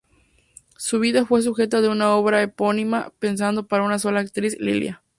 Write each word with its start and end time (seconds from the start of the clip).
Su 0.77 0.99
vida 0.99 1.27
fue 1.27 1.43
sujeto 1.43 1.83
de 1.83 1.87
una 1.87 2.15
obra 2.15 2.41
epónima 2.41 3.13
pensada 3.19 3.61
para 3.61 3.83
una 3.83 3.99
sola 3.99 4.21
actriz, 4.21 4.57
"Lilia! 4.59 5.03